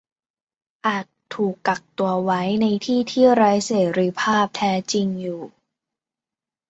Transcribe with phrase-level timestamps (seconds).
[0.87, 5.41] อาจถูกกักตัวไว้ในที่ที่ไร้เสรีภาพแท้จริงอยู่